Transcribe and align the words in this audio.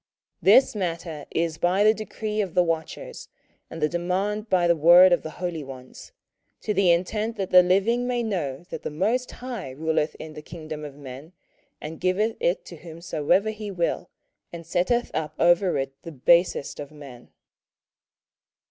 27:004:017 0.43 0.55
This 0.55 0.75
matter 0.75 1.25
is 1.29 1.57
by 1.59 1.83
the 1.83 1.93
decree 1.93 2.41
of 2.41 2.55
the 2.55 2.63
watchers, 2.63 3.29
and 3.69 3.79
the 3.83 3.87
demand 3.87 4.49
by 4.49 4.65
the 4.65 4.75
word 4.75 5.13
of 5.13 5.21
the 5.21 5.29
holy 5.37 5.63
ones: 5.63 6.11
to 6.61 6.73
the 6.73 6.91
intent 6.91 7.35
that 7.37 7.51
the 7.51 7.61
living 7.61 8.07
may 8.07 8.23
know 8.23 8.65
that 8.71 8.81
the 8.81 8.89
most 8.89 9.29
High 9.29 9.69
ruleth 9.69 10.15
in 10.15 10.33
the 10.33 10.41
kingdom 10.41 10.83
of 10.83 10.95
men, 10.95 11.33
and 11.79 11.99
giveth 12.01 12.35
it 12.39 12.65
to 12.65 12.77
whomsoever 12.77 13.51
he 13.51 13.69
will, 13.69 14.09
and 14.51 14.65
setteth 14.65 15.11
up 15.13 15.35
over 15.37 15.77
it 15.77 15.93
the 16.01 16.11
basest 16.11 16.79
of 16.79 16.89
men. 16.91 17.29